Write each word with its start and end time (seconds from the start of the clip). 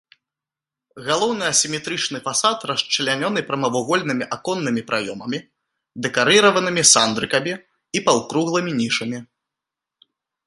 Галоўны 1.07 1.43
асіметрычны 1.53 2.19
фасад 2.27 2.63
расчлянёны 2.71 3.43
прамавугольнымі 3.49 4.25
аконнымі 4.37 4.81
праёмамі, 4.89 5.39
дэкарыраванымі 6.05 6.83
сандрыкамі 6.95 7.53
і 7.99 8.03
паўкруглымі 8.09 8.71
нішамі. 8.81 9.19